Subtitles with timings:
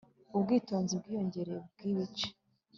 [0.35, 2.27] Ubwitonzi bwiyongereye bwibice